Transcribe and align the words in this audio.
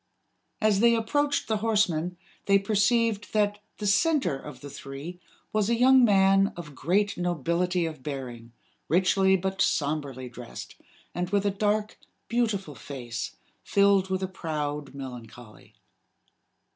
As 0.59 0.79
they 0.79 0.95
approached 0.95 1.47
the 1.47 1.57
horsemen, 1.57 2.17
they 2.47 2.57
perceived 2.57 3.33
that 3.33 3.59
the 3.77 3.85
center 3.85 4.35
of 4.35 4.61
the 4.61 4.69
three 4.71 5.19
was 5.53 5.69
a 5.69 5.77
young 5.77 6.03
man 6.03 6.53
of 6.57 6.73
great 6.73 7.19
nobility 7.19 7.85
of 7.85 8.01
bearing, 8.01 8.51
richly 8.89 9.37
but 9.37 9.61
somberly 9.61 10.27
dressed, 10.27 10.75
and 11.13 11.29
with 11.29 11.45
a 11.45 11.51
dark, 11.51 11.99
beautiful 12.27 12.73
face 12.73 13.35
filled 13.63 14.09
with 14.09 14.23
a 14.23 14.27
proud 14.27 14.95
melancholy. 14.95 15.75